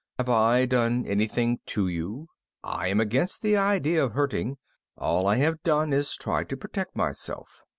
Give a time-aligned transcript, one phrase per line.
[0.17, 2.25] "Have I done anything to you?
[2.63, 4.57] I am against the idea of hurting.
[4.97, 7.61] All I have done is try to protect myself.